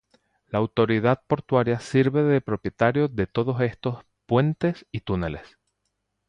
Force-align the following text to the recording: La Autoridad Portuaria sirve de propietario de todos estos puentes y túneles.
La 0.47 0.57
Autoridad 0.57 1.21
Portuaria 1.27 1.79
sirve 1.79 2.23
de 2.23 2.41
propietario 2.41 3.07
de 3.07 3.27
todos 3.27 3.61
estos 3.61 4.03
puentes 4.25 4.87
y 4.91 5.01
túneles. 5.01 5.59